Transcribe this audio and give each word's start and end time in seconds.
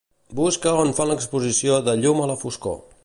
Busca 0.37 0.71
on 0.85 0.93
fan 0.99 1.11
l'exposició 1.11 1.77
de 1.89 1.95
"Llum 2.01 2.23
a 2.25 2.27
la 2.33 2.39
foscor". 2.45 2.79